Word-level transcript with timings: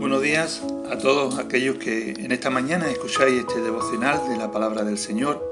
Buenos 0.00 0.22
días 0.22 0.62
a 0.90 0.96
todos 0.96 1.38
aquellos 1.38 1.76
que 1.76 2.12
en 2.12 2.32
esta 2.32 2.48
mañana 2.48 2.90
escucháis 2.90 3.40
este 3.40 3.60
devocional 3.60 4.30
de 4.30 4.38
la 4.38 4.50
palabra 4.50 4.82
del 4.82 4.96
Señor. 4.96 5.44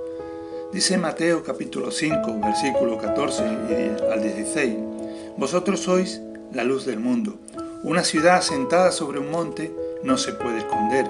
Dice 0.73 0.97
Mateo 0.97 1.43
capítulo 1.43 1.91
5, 1.91 2.41
versículo 2.43 2.97
14 2.97 3.43
al 4.11 4.23
16, 4.23 4.75
Vosotros 5.37 5.81
sois 5.81 6.23
la 6.55 6.65
luz 6.65 6.87
del 6.87 6.99
mundo. 6.99 7.39
Una 7.83 8.03
ciudad 8.05 8.37
asentada 8.37 8.91
sobre 8.91 9.19
un 9.19 9.31
monte 9.31 9.71
no 10.03 10.17
se 10.17 10.33
puede 10.33 10.61
esconder, 10.61 11.07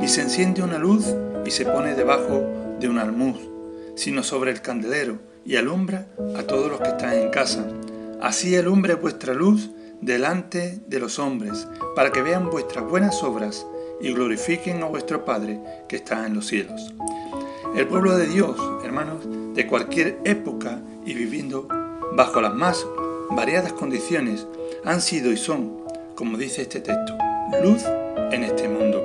ni 0.00 0.08
se 0.08 0.22
enciende 0.22 0.62
una 0.62 0.78
luz 0.78 1.04
y 1.44 1.50
se 1.50 1.66
pone 1.66 1.94
debajo 1.94 2.46
de 2.80 2.88
un 2.88 2.98
almuz, 2.98 3.36
sino 3.94 4.22
sobre 4.22 4.52
el 4.52 4.62
candelero 4.62 5.18
y 5.44 5.56
alumbra 5.56 6.06
a 6.34 6.44
todos 6.44 6.70
los 6.70 6.80
que 6.80 6.88
están 6.88 7.12
en 7.12 7.28
casa. 7.28 7.62
Así 8.22 8.56
alumbre 8.56 8.94
vuestra 8.94 9.34
luz 9.34 9.68
delante 10.00 10.80
de 10.86 10.98
los 10.98 11.18
hombres, 11.18 11.66
para 11.94 12.10
que 12.10 12.22
vean 12.22 12.50
vuestras 12.50 12.84
buenas 12.84 13.22
obras 13.22 13.66
y 14.00 14.12
glorifiquen 14.12 14.82
a 14.82 14.86
vuestro 14.86 15.24
Padre 15.24 15.60
que 15.88 15.96
está 15.96 16.26
en 16.26 16.34
los 16.34 16.46
cielos. 16.46 16.92
El 17.74 17.86
pueblo 17.86 18.16
de 18.16 18.26
Dios, 18.26 18.56
hermanos, 18.84 19.26
de 19.54 19.66
cualquier 19.66 20.18
época 20.24 20.80
y 21.04 21.14
viviendo 21.14 21.68
bajo 22.16 22.40
las 22.40 22.54
más 22.54 22.84
variadas 23.30 23.72
condiciones, 23.72 24.46
han 24.84 25.00
sido 25.00 25.30
y 25.30 25.36
son, 25.36 25.78
como 26.14 26.36
dice 26.36 26.62
este 26.62 26.80
texto, 26.80 27.16
luz 27.62 27.84
en 28.32 28.44
este 28.44 28.68
mundo. 28.68 29.02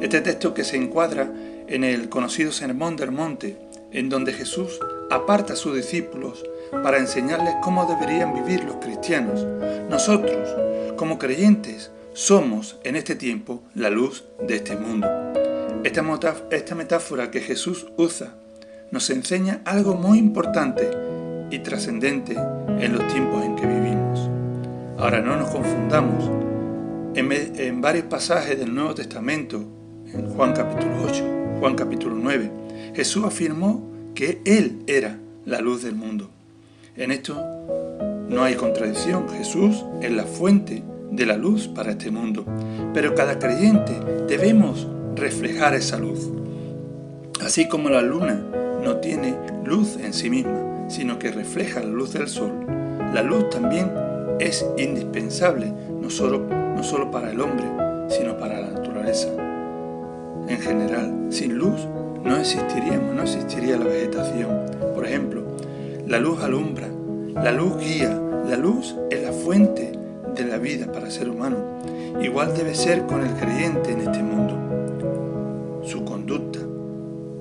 Este 0.00 0.20
texto 0.20 0.52
que 0.52 0.64
se 0.64 0.76
encuadra 0.76 1.32
en 1.66 1.84
el 1.84 2.08
conocido 2.08 2.52
Sermón 2.52 2.96
del 2.96 3.10
Monte, 3.10 3.56
en 3.92 4.08
donde 4.08 4.32
Jesús 4.32 4.80
aparta 5.10 5.54
a 5.54 5.56
sus 5.56 5.74
discípulos 5.74 6.44
para 6.82 6.98
enseñarles 6.98 7.54
cómo 7.62 7.86
deberían 7.86 8.34
vivir 8.34 8.64
los 8.64 8.76
cristianos. 8.76 8.93
Nosotros, 9.90 10.48
como 10.96 11.18
creyentes, 11.18 11.90
somos 12.14 12.78
en 12.84 12.96
este 12.96 13.14
tiempo 13.14 13.62
la 13.74 13.90
luz 13.90 14.24
de 14.46 14.56
este 14.56 14.76
mundo. 14.76 15.06
Esta 15.84 16.74
metáfora 16.74 17.30
que 17.30 17.42
Jesús 17.42 17.86
usa 17.98 18.34
nos 18.90 19.10
enseña 19.10 19.60
algo 19.66 19.94
muy 19.94 20.18
importante 20.18 20.88
y 21.50 21.58
trascendente 21.58 22.32
en 22.32 22.94
los 22.94 23.06
tiempos 23.08 23.44
en 23.44 23.56
que 23.56 23.66
vivimos. 23.66 24.30
Ahora 24.96 25.20
no 25.20 25.36
nos 25.36 25.50
confundamos. 25.50 26.24
En, 27.14 27.30
en 27.30 27.82
varios 27.82 28.06
pasajes 28.06 28.58
del 28.58 28.74
Nuevo 28.74 28.94
Testamento, 28.94 29.62
en 30.14 30.30
Juan 30.30 30.54
capítulo 30.54 31.02
8, 31.04 31.58
Juan 31.60 31.74
capítulo 31.74 32.16
9, 32.16 32.50
Jesús 32.94 33.22
afirmó 33.26 33.86
que 34.14 34.40
Él 34.46 34.82
era 34.86 35.18
la 35.44 35.60
luz 35.60 35.82
del 35.82 35.94
mundo. 35.94 36.30
En 36.96 37.10
esto 37.10 37.36
no 38.28 38.42
hay 38.42 38.54
contradicción. 38.54 39.28
Jesús 39.28 39.84
es 40.00 40.10
la 40.10 40.24
fuente 40.24 40.82
de 41.10 41.26
la 41.26 41.36
luz 41.36 41.68
para 41.68 41.92
este 41.92 42.10
mundo. 42.10 42.44
Pero 42.92 43.14
cada 43.14 43.38
creyente 43.38 43.92
debemos 44.28 44.86
reflejar 45.14 45.74
esa 45.74 45.98
luz. 45.98 46.30
Así 47.40 47.68
como 47.68 47.90
la 47.90 48.02
luna 48.02 48.42
no 48.82 48.96
tiene 48.96 49.34
luz 49.64 49.96
en 49.96 50.12
sí 50.12 50.30
misma, 50.30 50.88
sino 50.88 51.18
que 51.18 51.30
refleja 51.30 51.80
la 51.80 51.86
luz 51.86 52.12
del 52.12 52.28
sol, 52.28 52.52
la 53.12 53.22
luz 53.22 53.50
también 53.50 53.90
es 54.38 54.66
indispensable, 54.76 55.72
no 56.00 56.10
solo, 56.10 56.40
no 56.40 56.82
solo 56.82 57.10
para 57.10 57.30
el 57.30 57.40
hombre, 57.40 57.64
sino 58.08 58.36
para 58.36 58.60
la 58.60 58.70
naturaleza. 58.70 59.28
En 60.48 60.58
general, 60.60 61.28
sin 61.30 61.54
luz 61.54 61.86
no 62.22 62.36
existiríamos, 62.36 63.14
no 63.14 63.22
existiría 63.22 63.76
la 63.76 63.86
vegetación. 63.86 64.66
Por 64.94 65.06
ejemplo, 65.06 65.42
la 66.06 66.18
luz 66.18 66.42
alumbra, 66.42 66.88
la 67.34 67.52
luz 67.52 67.78
guía, 67.78 68.18
la 68.48 68.56
luz 68.56 68.94
es 69.10 69.22
la 69.22 69.32
fuente 69.32 69.92
de 70.34 70.44
la 70.44 70.58
vida 70.58 70.90
para 70.90 71.06
el 71.06 71.12
ser 71.12 71.28
humano. 71.28 71.56
Igual 72.20 72.56
debe 72.56 72.74
ser 72.74 73.06
con 73.06 73.22
el 73.22 73.34
creyente 73.34 73.92
en 73.92 74.00
este 74.00 74.22
mundo. 74.22 75.82
Su 75.84 76.04
conducta, 76.04 76.60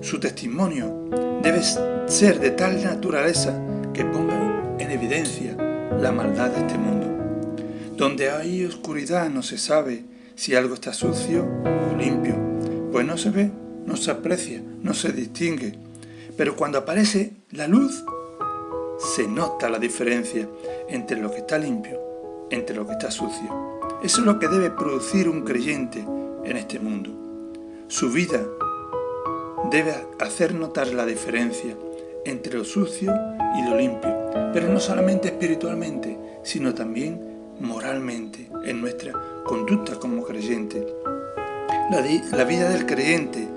su 0.02 0.20
testimonio 0.20 1.10
debe 1.42 1.62
ser 2.08 2.40
de 2.40 2.52
tal 2.52 2.84
naturaleza 2.84 3.54
que 3.94 4.04
ponga 4.04 4.76
en 4.80 4.92
evidencia 4.92 5.56
la 6.00 6.12
maldad 6.12 6.50
de 6.50 6.62
este 6.62 6.78
mundo. 6.78 7.08
Donde 7.96 8.32
hay 8.32 8.66
oscuridad 8.66 9.30
no 9.30 9.44
se 9.44 9.58
sabe 9.58 10.06
si 10.36 10.56
algo 10.56 10.74
está 10.74 10.94
sucio 10.94 11.46
o 11.46 11.96
limpio, 11.96 12.36
pues 12.92 13.06
no 13.06 13.18
se 13.18 13.30
ve, 13.30 13.52
no 13.86 13.96
se 13.96 14.12
aprecia, 14.12 14.62
no 14.82 14.94
se 14.94 15.12
distingue. 15.12 15.78
Pero 16.36 16.56
cuando 16.56 16.80
aparece 16.80 17.34
la 17.52 17.68
luz, 17.68 18.04
se 19.04 19.28
nota 19.28 19.70
la 19.70 19.80
diferencia 19.80 20.48
entre 20.88 21.18
lo 21.18 21.30
que 21.30 21.40
está 21.40 21.58
limpio, 21.58 22.00
entre 22.50 22.76
lo 22.76 22.86
que 22.86 22.94
está 22.94 23.12
sucio. 23.12 23.50
Eso 24.02 24.22
es 24.22 24.26
lo 24.26 24.40
que 24.40 24.48
debe 24.48 24.72
producir 24.72 25.28
un 25.30 25.42
creyente 25.44 26.06
en 26.44 26.58
este 26.58 26.80
mundo. 26.80 27.10
Su 27.88 28.10
vida 28.10 28.42
debe 29.70 29.94
hacer 30.20 30.54
notar 30.54 30.88
la 30.88 31.06
diferencia 31.06 31.76
entre 32.26 32.58
lo 32.58 32.64
sucio 32.64 33.14
y 33.58 33.70
lo 33.70 33.78
limpio, 33.78 34.16
pero 34.54 34.68
no 34.70 34.80
solamente 34.80 35.28
espiritualmente, 35.28 36.18
sino 36.44 36.74
también 36.74 37.34
moralmente, 37.60 38.50
en 38.66 38.82
nuestra 38.82 39.14
conducta 39.46 39.96
como 39.96 40.24
creyente. 40.24 40.86
La, 41.92 42.02
la, 42.38 42.44
vida 42.46 42.70
del 42.70 42.86
creyente 42.86 43.48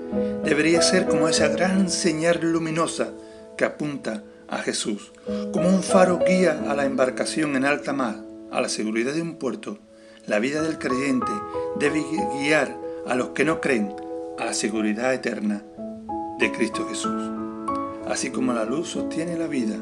debería 0.43 0.81
ser 0.81 1.07
como 1.07 1.29
esa 1.29 1.47
gran 1.47 1.89
señal 1.89 2.39
luminosa 2.41 3.11
que 3.55 3.65
apunta 3.65 4.23
a 4.47 4.59
Jesús, 4.59 5.11
como 5.51 5.69
un 5.69 5.83
faro 5.83 6.19
guía 6.25 6.63
a 6.69 6.75
la 6.75 6.85
embarcación 6.85 7.55
en 7.55 7.65
alta 7.65 7.93
mar, 7.93 8.17
a 8.51 8.61
la 8.61 8.69
seguridad 8.69 9.13
de 9.13 9.21
un 9.21 9.35
puerto, 9.35 9.79
la 10.25 10.39
vida 10.39 10.61
del 10.61 10.77
creyente 10.77 11.31
debe 11.79 12.03
guiar 12.39 12.77
a 13.05 13.15
los 13.15 13.29
que 13.29 13.45
no 13.45 13.61
creen 13.61 13.93
a 14.37 14.45
la 14.45 14.53
seguridad 14.53 15.13
eterna 15.13 15.63
de 16.39 16.51
Cristo 16.51 16.85
Jesús. 16.87 17.31
Así 18.07 18.29
como 18.29 18.53
la 18.53 18.65
luz 18.65 18.89
sostiene 18.89 19.37
la 19.37 19.47
vida, 19.47 19.75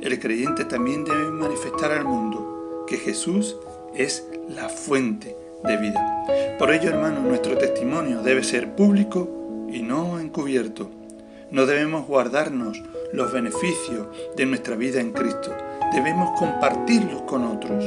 el 0.00 0.18
creyente 0.18 0.64
también 0.64 1.04
debe 1.04 1.30
manifestar 1.30 1.92
al 1.92 2.04
mundo 2.04 2.84
que 2.86 2.98
Jesús 2.98 3.56
es 3.94 4.26
la 4.48 4.68
fuente 4.68 5.36
de 5.64 5.76
vida. 5.76 6.56
Por 6.58 6.72
ello, 6.72 6.90
hermanos, 6.90 7.22
nuestro 7.22 7.56
testimonio 7.56 8.22
debe 8.22 8.44
ser 8.44 8.74
público 8.74 9.68
y 9.72 9.82
no 9.82 10.20
encubierto. 10.20 10.90
No 11.50 11.66
debemos 11.66 12.06
guardarnos 12.06 12.82
los 13.14 13.32
beneficios 13.32 14.08
de 14.36 14.44
nuestra 14.44 14.74
vida 14.76 15.00
en 15.00 15.12
Cristo. 15.12 15.54
Debemos 15.92 16.38
compartirlos 16.38 17.22
con 17.22 17.44
otros 17.44 17.84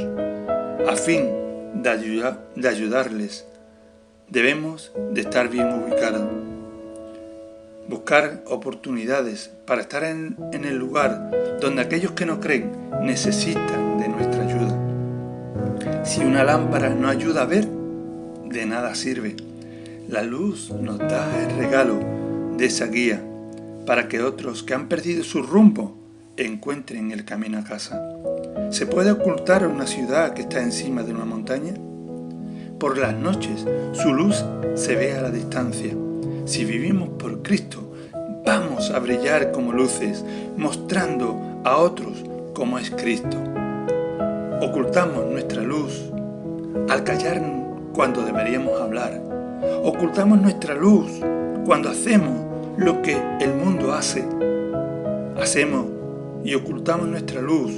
a 0.88 0.96
fin 0.96 1.28
de, 1.74 2.68
ayudarles. 2.68 3.46
Debemos 4.28 4.92
de 5.12 5.20
estar 5.20 5.48
bien 5.48 5.68
ubicados. 5.72 6.26
Buscar 7.88 8.42
oportunidades 8.46 9.50
para 9.66 9.82
estar 9.82 10.04
en, 10.04 10.36
en 10.52 10.64
el 10.64 10.76
lugar 10.76 11.30
donde 11.60 11.82
aquellos 11.82 12.12
que 12.12 12.26
no 12.26 12.40
creen 12.40 12.72
necesitan 13.02 13.98
de 13.98 14.08
nuestra 14.08 14.42
ayuda. 14.42 16.04
Si 16.04 16.22
una 16.22 16.42
lámpara 16.44 16.90
no 16.90 17.08
ayuda 17.08 17.42
a 17.42 17.46
ver, 17.46 17.66
de 17.66 18.66
nada 18.66 18.94
sirve. 18.94 19.36
La 20.08 20.22
luz 20.22 20.70
nos 20.70 20.98
da 20.98 21.28
el 21.42 21.58
regalo 21.58 22.00
de 22.56 22.64
esa 22.64 22.86
guía 22.86 23.22
para 23.88 24.06
que 24.06 24.20
otros 24.20 24.62
que 24.62 24.74
han 24.74 24.86
perdido 24.86 25.24
su 25.24 25.40
rumbo 25.42 25.96
encuentren 26.36 27.10
el 27.10 27.24
camino 27.24 27.56
a 27.58 27.64
casa. 27.64 27.98
¿Se 28.68 28.84
puede 28.84 29.12
ocultar 29.12 29.66
una 29.66 29.86
ciudad 29.86 30.34
que 30.34 30.42
está 30.42 30.60
encima 30.62 31.02
de 31.02 31.14
una 31.14 31.24
montaña? 31.24 31.72
Por 32.78 32.98
las 32.98 33.14
noches 33.14 33.64
su 33.92 34.12
luz 34.12 34.44
se 34.74 34.94
ve 34.94 35.14
a 35.14 35.22
la 35.22 35.30
distancia. 35.30 35.94
Si 36.44 36.66
vivimos 36.66 37.08
por 37.18 37.40
Cristo, 37.40 37.94
vamos 38.44 38.90
a 38.90 38.98
brillar 38.98 39.52
como 39.52 39.72
luces, 39.72 40.22
mostrando 40.58 41.62
a 41.64 41.78
otros 41.78 42.22
cómo 42.52 42.78
es 42.78 42.90
Cristo. 42.90 43.38
Ocultamos 44.60 45.24
nuestra 45.30 45.62
luz 45.62 46.12
al 46.90 47.04
callar 47.04 47.40
cuando 47.94 48.22
deberíamos 48.22 48.78
hablar. 48.78 49.18
Ocultamos 49.82 50.42
nuestra 50.42 50.74
luz 50.74 51.10
cuando 51.64 51.88
hacemos 51.88 52.47
lo 52.78 53.02
que 53.02 53.20
el 53.40 53.54
mundo 53.54 53.92
hace. 53.92 54.24
Hacemos 55.36 55.86
y 56.44 56.54
ocultamos 56.54 57.08
nuestra 57.08 57.42
luz 57.42 57.72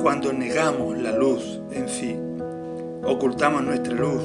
cuando 0.00 0.32
negamos 0.32 0.96
la 0.98 1.12
luz 1.12 1.60
en 1.72 1.88
sí. 1.88 2.16
Ocultamos 3.02 3.62
nuestra 3.64 3.94
luz 3.94 4.22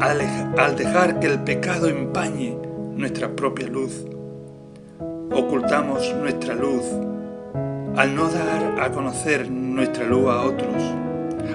al 0.00 0.76
dejar 0.76 1.18
que 1.18 1.26
el 1.26 1.40
pecado 1.40 1.88
empañe 1.88 2.56
nuestra 2.94 3.34
propia 3.34 3.68
luz. 3.68 4.04
Ocultamos 5.32 6.14
nuestra 6.16 6.54
luz 6.54 6.84
al 7.96 8.14
no 8.14 8.28
dar 8.28 8.80
a 8.80 8.92
conocer 8.92 9.50
nuestra 9.50 10.04
luz 10.04 10.28
a 10.28 10.42
otros, 10.42 10.82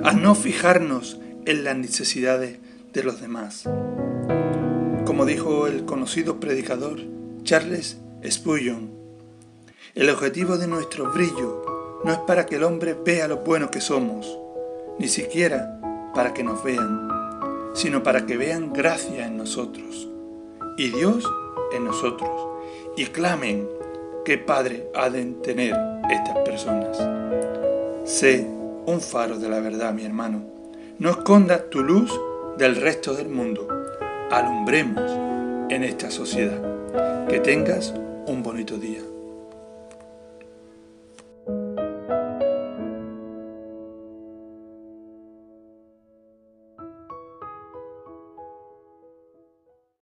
al 0.04 0.22
no 0.22 0.34
fijarnos 0.34 1.20
en 1.46 1.64
las 1.64 1.78
necesidades 1.78 2.58
de 2.92 3.04
los 3.04 3.22
demás. 3.22 3.70
Como 5.06 5.26
dijo 5.26 5.68
el 5.68 5.86
conocido 5.86 6.40
predicador, 6.40 7.00
Charles 7.46 7.98
Spurgeon. 8.28 8.90
El 9.94 10.10
objetivo 10.10 10.58
de 10.58 10.66
nuestro 10.66 11.12
brillo 11.12 12.02
no 12.04 12.12
es 12.12 12.18
para 12.18 12.48
que 12.48 12.56
el 12.56 12.64
hombre 12.64 12.96
vea 12.96 13.28
lo 13.28 13.38
bueno 13.38 13.70
que 13.70 13.82
somos, 13.82 14.40
ni 14.98 15.08
siquiera 15.08 15.80
para 16.16 16.34
que 16.34 16.44
nos 16.44 16.64
vean. 16.64 17.08
sino 17.76 18.02
para 18.04 18.26
que 18.26 18.38
vean 18.38 18.72
gracia 18.74 19.28
en 19.28 19.36
nosotros 19.38 20.08
y 20.78 20.90
Dios 20.90 21.30
en 21.74 21.84
nosotros 21.84 22.32
y 22.96 23.08
clamen 23.08 23.68
qué 24.24 24.38
Padre 24.38 24.90
ha 24.96 25.10
de 25.10 25.26
tener 25.44 25.76
estas 26.10 26.38
personas. 26.38 26.98
Sé 28.06 28.48
un 28.86 29.02
faro 29.02 29.38
de 29.38 29.50
la 29.50 29.60
verdad, 29.60 29.94
mi 29.94 30.06
hermano. 30.06 30.42
No 31.00 31.10
escondas 31.10 31.70
tu 31.70 31.84
luz 31.84 32.18
del 32.58 32.78
resto 32.78 33.14
del 33.14 33.28
mundo. 33.28 33.68
Alumbremos 34.32 35.12
en 35.70 35.84
esta 35.84 36.10
sociedad. 36.10 36.75
Que 37.30 37.40
tengas 37.40 37.94
un 38.28 38.42
bonito 38.44 38.78
día. 38.78 39.15